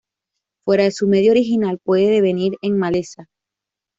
[0.65, 3.29] Fuera de su medio original puede devenir en maleza.